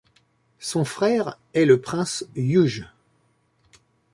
[0.57, 2.89] Son frère est le prince Yuge.